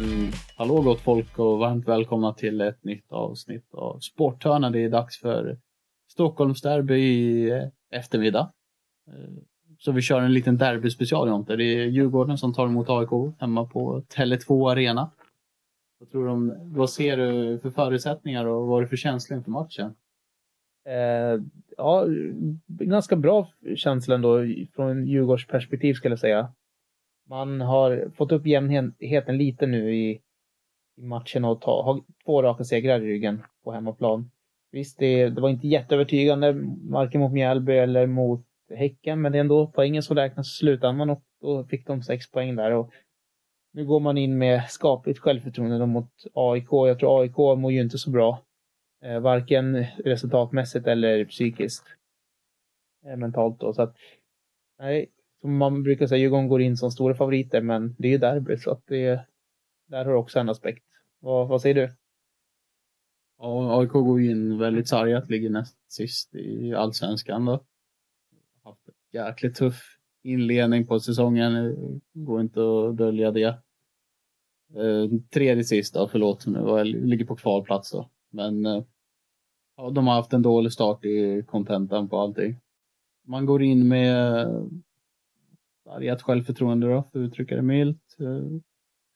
[0.00, 4.72] Men hallå gott folk och varmt välkomna till ett nytt avsnitt av Sporthörnan.
[4.72, 5.58] Det är dags för
[6.12, 8.52] Stockholmsderby i eh, eftermiddag.
[9.08, 9.42] Eh,
[9.78, 11.56] så vi kör en liten derbyspecial Jonte.
[11.56, 15.10] Det är Djurgården som tar emot AIK hemma på Tele2 Arena.
[15.98, 19.50] Vad, tror du vad ser du för förutsättningar och vad är det för känsla inför
[19.50, 19.94] matchen?
[20.86, 21.42] Eh,
[21.76, 22.04] ja,
[22.66, 26.52] ganska bra känsla ändå från Djurgårds perspektiv skulle jag säga.
[27.28, 30.20] Man har fått upp jämnheten lite nu i,
[30.96, 34.30] i matchen och ta, har två raka segrar i ryggen på hemmaplan.
[34.72, 36.54] Visst, det, det var inte jätteövertygande,
[36.90, 41.10] varken mot Mjällby eller mot Häcken, men det är ändå poängen som räknas i slutändan
[41.10, 42.70] och då fick de sex poäng där.
[42.70, 42.92] Och
[43.72, 46.68] nu går man in med skapligt självförtroende mot AIK.
[46.70, 48.42] Jag tror AIK mår ju inte så bra.
[49.04, 51.84] Eh, varken resultatmässigt eller psykiskt.
[53.06, 53.72] Eh, mentalt då.
[53.72, 53.96] Så att,
[54.78, 55.10] nej,
[55.42, 58.70] man brukar säga, Djurgården går in som stora favoriter, men det är ju derby så
[58.70, 59.26] att det,
[59.86, 60.84] där har också en aspekt.
[61.20, 61.94] Vad, vad säger du?
[63.38, 67.64] Ja, AIK går in väldigt sargat, ligger näst sist i allsvenskan då.
[68.64, 71.74] Haft en jäkligt tuff inledning på säsongen,
[72.12, 73.58] går inte att dölja det.
[74.74, 78.10] Eh, tredje sist då, förlåt, nu jag ligger på kvalplats då.
[78.30, 78.84] Men eh,
[79.76, 82.56] ja, de har haft en dålig start i kontentan på allting.
[83.26, 84.46] Man går in med
[85.86, 88.16] sargat självförtroende då, för att uttrycka det milt.
[88.20, 88.60] Eh,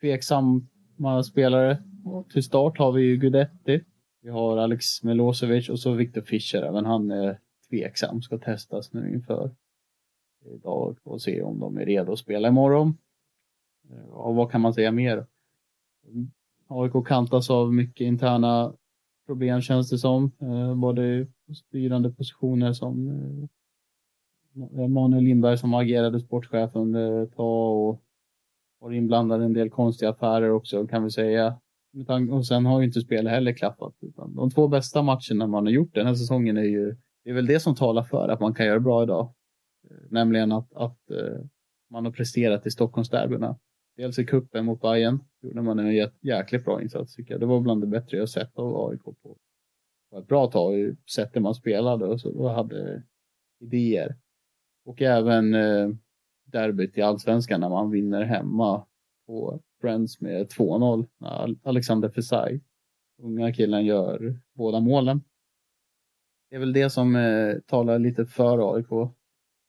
[0.01, 1.79] tveksamma spelare.
[2.33, 3.85] Till start har vi ju Gudetti.
[4.23, 6.63] Vi har Alex Milosevic och så Viktor Fischer.
[6.63, 7.39] Även han är
[7.71, 9.51] tveksam, ska testas nu inför
[10.55, 12.99] idag och se om de är redo att spela imorgon.
[13.91, 15.27] Eh, och vad kan man säga mer?
[16.69, 18.75] AIK kantas av mycket interna
[19.27, 20.33] problem känns det som.
[20.41, 23.09] Eh, både styrande positioner som
[24.89, 28.03] Manuel Lindberg som agerade sportchef under ett tag och
[28.81, 31.61] var inblandad i en del konstiga affärer också kan vi säga.
[32.31, 33.95] Och sen har ju inte spelet heller klappat.
[34.01, 37.35] Utan de två bästa matcherna man har gjort den här säsongen är ju, det är
[37.35, 39.35] väl det som talar för att man kan göra bra idag.
[39.91, 41.45] Eh, nämligen att, att eh,
[41.91, 43.59] man har presterat i Stockholmsderbyna.
[43.97, 47.41] Dels i kuppen mot Bayern gjorde man en jäkligt bra insats tycker jag.
[47.41, 49.15] Det var bland det bättre jag sett av AIK på,
[50.11, 50.97] på ett bra tag.
[51.15, 53.03] Sättet man spelade och, så, och hade
[53.61, 54.17] idéer.
[54.91, 55.89] Och även eh,
[56.45, 58.87] derbyt i allsvenskan när man vinner hemma
[59.27, 61.07] på Friends med 2-0.
[61.19, 62.61] När Alexander Fesai,
[63.23, 65.23] unga killen, gör båda målen.
[66.49, 68.93] Det är väl det som eh, talar lite för AIK.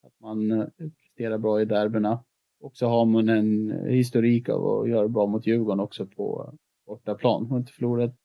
[0.03, 2.23] Att man eh, presterar bra i derbyna.
[2.59, 6.53] Och så har man en historik av att göra bra mot Djurgården också på
[6.85, 7.41] bortaplan.
[7.41, 8.15] Man har inte förlorat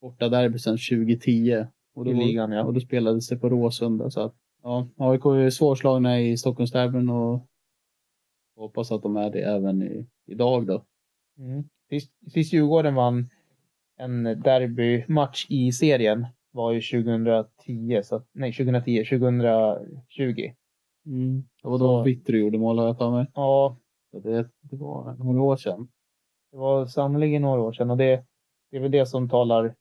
[0.00, 1.66] borta derby sedan 2010.
[1.94, 2.64] Och då, I ligan, ja.
[2.64, 4.10] och då spelades det på Råsunda.
[4.10, 7.46] Så att Ja, AIK är svårslagna i Stockholmsderbyn och
[8.56, 10.84] hoppas att de är det även i, idag då.
[11.38, 11.64] Mm.
[11.88, 13.30] Sist, sist Djurgården vann
[13.96, 20.52] en derbymatch i serien var ju 2010, så, nej 2010, 2020.
[21.06, 21.44] Mm.
[21.62, 23.26] Det var då Vittry gjorde mål har jag för mig.
[23.34, 23.76] Ja.
[24.10, 25.88] Så det, det var några år sedan.
[26.52, 28.24] Det var sannoliken några år sedan och det,
[28.70, 29.74] det är väl det som talar,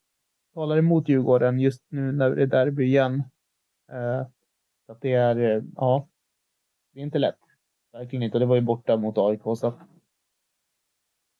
[0.53, 3.23] talar emot Djurgården just nu när det är derby igen.
[3.91, 4.27] Uh,
[4.85, 6.07] så att det är, eh, ja,
[6.93, 7.39] det är inte lätt.
[7.91, 8.35] Verkligen inte.
[8.37, 9.41] Och det var ju borta mot AIK.
[9.43, 9.73] Så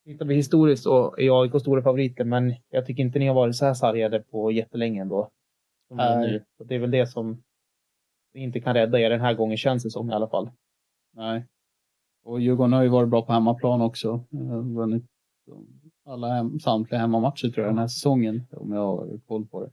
[0.06, 3.56] tittar vi historiskt så är AIK stora favoriter, men jag tycker inte ni har varit
[3.56, 5.30] så här sargade på jättelänge ändå.
[5.88, 6.20] Som äh.
[6.20, 6.46] nu.
[6.58, 7.44] Så det är väl det som
[8.34, 10.52] inte kan rädda er den här gången, känns det som i alla fall.
[11.12, 11.46] Nej.
[12.24, 14.24] Och Djurgården har ju varit bra på hemmaplan också.
[14.76, 15.06] Vunnit
[16.06, 19.72] alla hem, samtliga hemmamatcher tror jag den här säsongen, om jag har koll på det.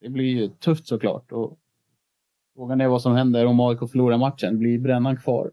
[0.00, 1.32] Det blir ju tufft såklart.
[1.32, 1.58] Och
[2.56, 4.58] Frågan är vad som händer om AIK förlorar matchen.
[4.58, 5.52] Blir Brännan kvar?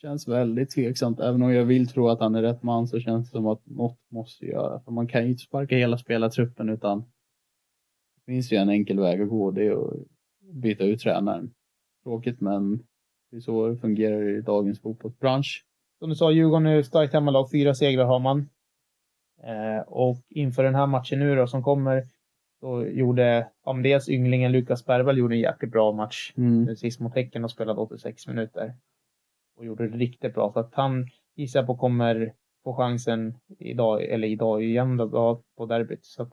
[0.00, 1.20] Känns väldigt tveksamt.
[1.20, 3.66] Även om jag vill tro att han är rätt man så känns det som att
[3.66, 4.86] något måste göras.
[4.86, 7.00] man kan ju inte sparka hela spelartruppen utan
[8.16, 9.50] det finns ju en enkel väg att gå.
[9.50, 10.06] Det är att
[10.52, 11.54] byta ut tränaren.
[12.02, 12.78] Tråkigt men
[13.30, 15.64] det är så det fungerar i dagens fotbollsbransch.
[15.98, 17.50] Som du sa, Djurgården är starkt hemmalag.
[17.50, 18.38] Fyra segrar har man.
[19.42, 22.02] Eh, och inför den här matchen nu då som kommer
[22.62, 26.76] då gjorde, om dels ynglingen Lukas Bergvall gjorde en jäkligt bra match mm.
[26.76, 28.74] sist mot Häcken och spelade 86 minuter.
[29.56, 30.52] Och gjorde det riktigt bra.
[30.52, 31.06] Så att han
[31.36, 36.04] gissar jag på kommer få chansen idag, eller idag igen då, på derbyt.
[36.04, 36.32] Så att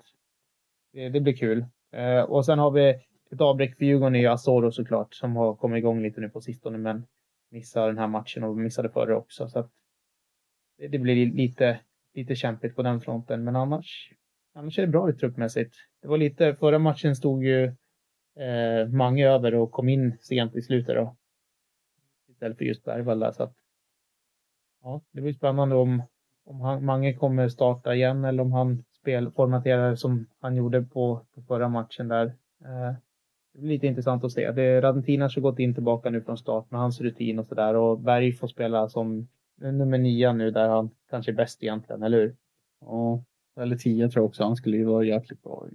[0.94, 1.66] det, det blir kul.
[1.92, 2.90] Eh, och sen har vi
[3.32, 6.78] ett avbräck för Djurgården i Asoro såklart, som har kommit igång lite nu på sistone,
[6.78, 7.08] men
[7.52, 9.48] missar den här matchen och missade förra också.
[9.48, 9.72] Så att
[10.78, 11.80] det, det blir lite,
[12.14, 14.14] lite kämpigt på den fronten, men annars
[14.54, 15.76] annars är det bra ut truppmässigt.
[16.02, 17.64] Det var lite, förra matchen stod ju
[18.40, 21.16] eh, Mange över och kom in sent i slutet då.
[22.30, 23.54] Istället för just Bergvall där, så att
[24.82, 26.04] ja, det blir spännande om,
[26.46, 31.42] om han, Mange kommer starta igen eller om han spelformaterar som han gjorde på, på
[31.42, 32.26] förra matchen där.
[32.66, 32.94] Eh,
[33.54, 34.52] det blir lite intressant att se.
[34.52, 38.00] Det, Radentinas har gått in tillbaka nu från start med hans rutin och sådär och
[38.00, 39.28] Berg får spela som
[39.62, 42.36] nummer nio nu där han kanske är bäst egentligen, eller hur?
[42.82, 43.24] Ja,
[43.60, 44.44] eller tio tror jag också.
[44.44, 45.68] Han skulle ju vara jäkligt bra.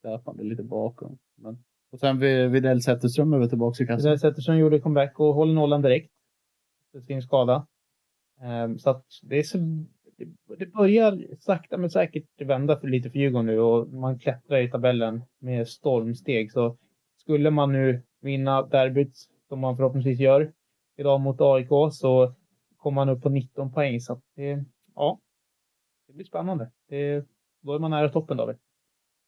[0.00, 1.18] Släpande lite bakom.
[1.36, 1.58] Men...
[1.92, 2.18] Och sen
[2.52, 4.02] Widell Zetterström är väl tillbaka i kassan.
[4.02, 6.12] Widell Zetterström gjorde comeback och håller nollan direkt.
[6.92, 7.66] För sin skada.
[8.64, 9.58] Um, så att det är så
[10.58, 14.70] det börjar sakta men säkert vända för lite för Djurgården nu och man klättrar i
[14.70, 16.52] tabellen med stormsteg.
[16.52, 16.76] Så
[17.16, 19.16] skulle man nu vinna derbyt,
[19.48, 20.52] som man förhoppningsvis gör
[20.96, 22.34] idag mot AIK, så
[22.76, 24.00] kommer man upp på 19 poäng.
[24.00, 24.64] Så det,
[24.94, 25.18] ja,
[26.06, 26.70] det blir spännande.
[26.88, 27.24] Det,
[27.60, 28.56] då är man nära toppen, David.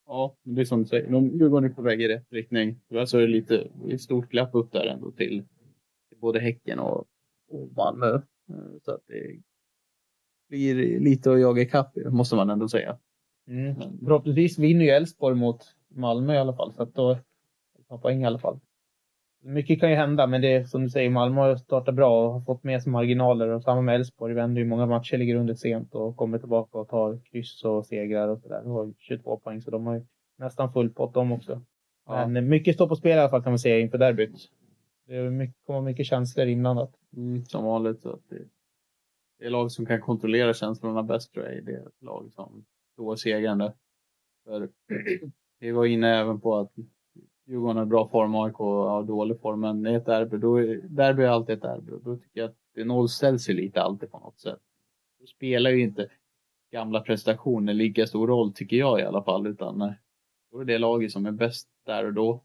[0.05, 1.11] Ja, det är som du säger.
[1.11, 2.79] De Djurgården är på väg i rätt riktning.
[2.89, 5.43] Tyvärr så är det lite ett stort glapp upp där ändå till,
[6.09, 7.07] till både Häcken och,
[7.49, 8.21] och Malmö.
[8.81, 9.41] Så att det
[10.49, 12.99] blir lite att jaga ikapp måste man ändå säga.
[13.47, 13.75] Mm.
[13.99, 17.17] Förhoppningsvis vinner ju Elfsborg mot Malmö i alla fall, så att då
[17.87, 18.59] tar poäng i alla fall.
[19.41, 22.33] Mycket kan ju hända, men det är som du säger, Malmö har startat bra och
[22.33, 24.33] har fått med sig marginaler och samma med Elfsborg.
[24.33, 28.27] Vänder ju många matcher, ligger under sent och kommer tillbaka och tar kryss och segrar
[28.27, 28.61] och sådär.
[28.63, 30.05] De har 22 poäng, så de har ju
[30.37, 31.61] nästan full pott de också.
[32.07, 32.27] Ja.
[32.27, 34.49] Men mycket står på spel i alla fall kan man säga inför derbyt.
[35.07, 36.91] Det kommer mycket känslor inblandat.
[37.15, 38.01] Mm, som vanligt.
[38.01, 38.45] Så att det
[39.39, 43.73] det lag som kan kontrollera känslorna bäst tror jag är det lag som står segrande.
[44.45, 44.69] För
[45.59, 46.71] vi var inne även på att
[47.49, 51.23] Djurgården har bra form, AIK har dålig form, men i ett derby, då är, derby
[51.23, 54.39] är alltid ett derby då tycker jag att det nollställs ju lite alltid på något
[54.39, 54.59] sätt.
[55.19, 56.09] Då spelar ju inte
[56.71, 59.91] gamla prestationer lika stor roll, tycker jag i alla fall, utan eh,
[60.51, 62.43] då är det laget som är bäst där och då.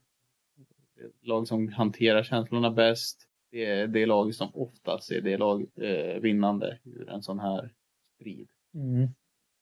[0.97, 5.67] Det lag som hanterar känslorna bäst, det är det lag som oftast är det lag
[5.77, 7.71] eh, vinnande ur en sån här
[8.15, 8.49] strid.
[8.75, 9.09] Mm.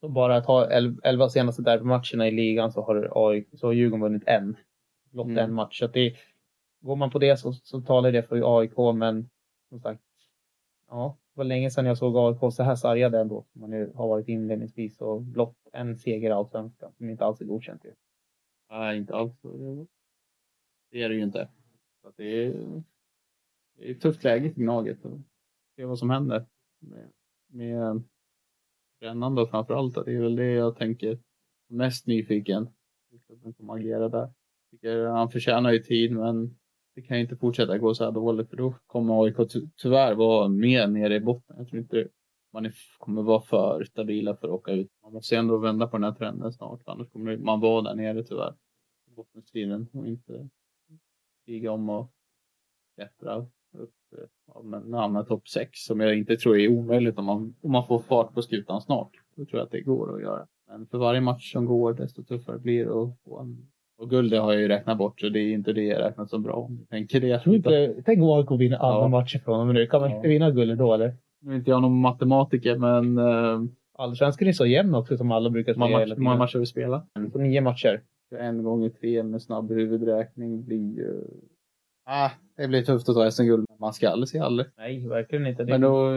[0.00, 0.70] Så bara att ha
[1.02, 4.56] elva senaste derbymatcherna i ligan så har, AI, så har Djurgården vunnit en.
[5.12, 5.38] Blott mm.
[5.38, 5.78] en match.
[5.78, 6.16] Så att det,
[6.80, 9.30] går man på det så, så talar det för AIK, men
[9.68, 10.02] som sagt,
[10.88, 13.46] ja, det var länge sedan jag såg AIK så här sargade ändå.
[13.52, 17.44] Man nu har varit inledningsvis och blott en seger i Allsvenskan som inte alls är
[17.44, 17.84] godkänt.
[17.84, 17.92] Ju.
[18.70, 19.32] Nej, inte alls.
[20.90, 21.48] Det är det ju inte.
[22.02, 22.82] Så det är
[23.76, 25.04] det är ett tufft läge för Gnaget.
[25.04, 25.18] Och
[25.76, 26.46] se vad som händer
[26.78, 27.12] med,
[27.46, 28.02] med
[29.00, 29.94] Brännande framför allt.
[29.94, 31.18] Det är väl det jag tänker
[31.66, 32.68] mest nyfiken.
[33.42, 34.32] Hur kommer agera där.
[34.72, 36.58] Tycker han förtjänar ju tid men
[36.94, 40.14] det kan ju inte fortsätta gå så här dåligt för då kommer AIK ty tyvärr
[40.14, 41.56] vara mer nere i botten.
[41.58, 42.08] Jag tror inte
[42.52, 44.90] man är, kommer vara för stabila för att åka ut.
[45.02, 48.24] Man måste ändå vända på den här trenden snart annars kommer man vara där nere
[48.24, 48.54] tyvärr.
[49.10, 50.48] I Bottenstriden och inte
[51.42, 52.12] stiga om och
[52.96, 53.94] klättra upp
[54.46, 57.98] ja, men topp 6 som jag inte tror är omöjligt om man, om man får
[57.98, 59.10] fart på skutan snart.
[59.36, 60.46] Då tror jag att det går att göra.
[60.66, 63.71] Men för varje match som går desto tuffare blir det att få en
[64.02, 66.38] och guld har jag ju räknat bort så det är inte det jag räknat så
[66.38, 67.26] bra om tänker det.
[67.26, 69.08] Jag tror inte, tänk om AIK vinner alla ja.
[69.08, 69.86] matcher från och med nu.
[69.86, 70.16] Kan man ja.
[70.16, 71.14] inte vinna guld då eller?
[71.40, 73.18] Nu är inte jag någon matematiker men...
[73.18, 73.64] Uh,
[73.94, 75.98] Allsvenskan är så jämn också som alla brukar säga.
[75.98, 77.02] Hur många matcher vi spelar?
[77.32, 78.02] På nio matcher.
[78.38, 81.24] En gånger tre med snabb huvudräkning blir ju
[82.04, 84.68] Ah, det blir tufft att ta SM-guld, men man ska aldrig säga aldrig.
[84.76, 85.64] Nej, verkligen inte.
[85.64, 86.08] Men då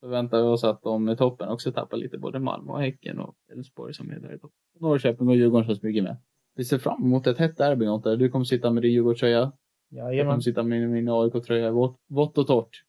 [0.00, 3.34] förväntar vi oss att de i toppen också tappar lite, både Malmö och Häcken och
[3.52, 4.56] Elfsborg som är där i toppen.
[4.80, 6.16] Norrköping och Djurgården som smyger med.
[6.60, 8.16] Vi ser fram emot ett hett derby där.
[8.16, 9.52] Du kommer sitta med din Djurgårdströja.
[9.88, 11.70] Ja, jag kommer sitta med min AIK-tröja.
[12.08, 12.84] Vått och torrt.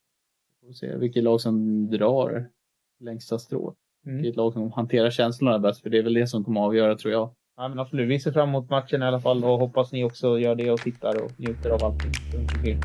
[0.60, 2.48] Vi får se vilket lag som drar
[3.00, 3.74] längsta strået.
[4.06, 4.22] Mm.
[4.22, 6.96] Vilket lag som hanterar känslorna bäst, för det är väl det som kommer att avgöra
[6.96, 7.34] tror jag.
[7.56, 8.08] Ja, men absolut.
[8.08, 10.80] Vi ser fram emot matchen i alla fall och hoppas ni också gör det och
[10.80, 12.80] tittar och njuter av allting runt omkring.